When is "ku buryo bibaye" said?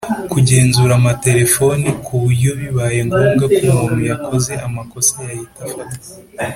2.05-2.99